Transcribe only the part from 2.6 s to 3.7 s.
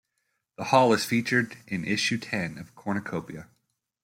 "Cornucopia".